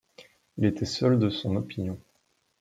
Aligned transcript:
Il 0.57 0.65
était 0.65 0.85
seul 0.85 1.19
de 1.19 1.29
son 1.29 1.55
opinion. 1.57 2.01